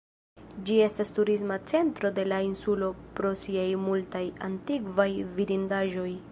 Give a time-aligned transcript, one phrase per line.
[0.69, 2.89] Ĝi estas turisma centro de la insulo
[3.21, 5.09] pro siaj multaj antikvaj
[5.41, 6.11] vidindaĵoj.